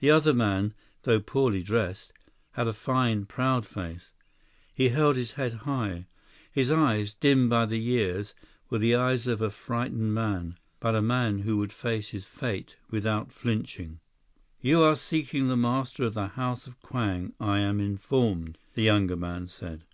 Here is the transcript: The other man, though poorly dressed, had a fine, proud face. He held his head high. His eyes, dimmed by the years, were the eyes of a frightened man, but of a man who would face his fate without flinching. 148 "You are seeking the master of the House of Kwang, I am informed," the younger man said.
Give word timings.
The 0.00 0.10
other 0.10 0.32
man, 0.32 0.72
though 1.02 1.20
poorly 1.20 1.62
dressed, 1.62 2.14
had 2.52 2.66
a 2.66 2.72
fine, 2.72 3.26
proud 3.26 3.66
face. 3.66 4.12
He 4.72 4.88
held 4.88 5.16
his 5.16 5.32
head 5.32 5.52
high. 5.68 6.06
His 6.50 6.72
eyes, 6.72 7.12
dimmed 7.12 7.50
by 7.50 7.66
the 7.66 7.76
years, 7.76 8.32
were 8.70 8.78
the 8.78 8.94
eyes 8.94 9.26
of 9.26 9.42
a 9.42 9.50
frightened 9.50 10.14
man, 10.14 10.56
but 10.80 10.94
of 10.94 11.00
a 11.04 11.06
man 11.06 11.40
who 11.40 11.58
would 11.58 11.74
face 11.74 12.08
his 12.08 12.24
fate 12.24 12.76
without 12.90 13.30
flinching. 13.30 14.00
148 14.62 14.70
"You 14.70 14.82
are 14.82 14.96
seeking 14.96 15.48
the 15.48 15.54
master 15.58 16.04
of 16.04 16.14
the 16.14 16.28
House 16.28 16.66
of 16.66 16.80
Kwang, 16.80 17.34
I 17.38 17.58
am 17.58 17.78
informed," 17.78 18.56
the 18.72 18.84
younger 18.84 19.16
man 19.16 19.48
said. 19.48 19.84